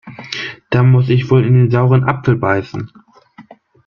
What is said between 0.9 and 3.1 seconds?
ich wohl in den sauren Apfel beißen.